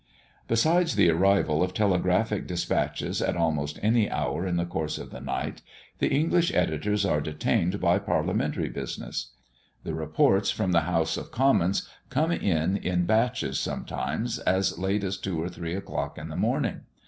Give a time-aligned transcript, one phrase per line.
[0.47, 5.19] Besides the arrival of telegraphic despatches at almost any hour in the course of the
[5.19, 5.61] night,
[5.99, 9.29] the English editors are detained by parliamentary business.
[9.83, 15.17] The reports from the House of Commons come in in batches sometimes as late as
[15.17, 16.79] two or three o'clock in the morning.